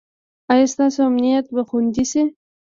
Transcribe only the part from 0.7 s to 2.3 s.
ستاسو امنیت به خوندي شي؟